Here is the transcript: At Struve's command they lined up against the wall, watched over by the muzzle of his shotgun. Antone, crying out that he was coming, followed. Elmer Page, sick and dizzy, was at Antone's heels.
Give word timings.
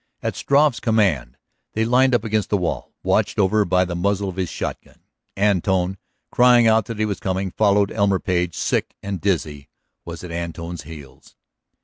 At 0.23 0.35
Struve's 0.35 0.79
command 0.79 1.37
they 1.75 1.85
lined 1.85 2.15
up 2.15 2.23
against 2.23 2.49
the 2.49 2.57
wall, 2.57 2.91
watched 3.03 3.37
over 3.37 3.65
by 3.65 3.85
the 3.85 3.95
muzzle 3.95 4.29
of 4.29 4.35
his 4.35 4.49
shotgun. 4.49 5.01
Antone, 5.37 5.99
crying 6.31 6.65
out 6.65 6.85
that 6.85 6.97
he 6.97 7.05
was 7.05 7.19
coming, 7.19 7.51
followed. 7.51 7.91
Elmer 7.91 8.17
Page, 8.17 8.55
sick 8.55 8.95
and 9.03 9.21
dizzy, 9.21 9.69
was 10.03 10.23
at 10.23 10.31
Antone's 10.31 10.81
heels. 10.81 11.35